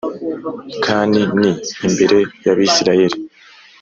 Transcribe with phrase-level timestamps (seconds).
[0.85, 1.47] Kan ni
[1.85, 3.17] imbere y abisirayeli